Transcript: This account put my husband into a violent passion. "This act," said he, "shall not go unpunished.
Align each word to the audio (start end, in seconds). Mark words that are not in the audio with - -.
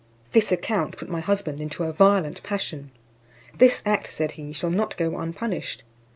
This 0.31 0.51
account 0.51 0.97
put 0.97 1.09
my 1.11 1.19
husband 1.19 1.61
into 1.61 1.83
a 1.83 1.93
violent 1.93 2.41
passion. 2.41 2.89
"This 3.59 3.83
act," 3.85 4.11
said 4.11 4.31
he, 4.31 4.51
"shall 4.51 4.71
not 4.71 4.97
go 4.97 5.19
unpunished. 5.19 5.83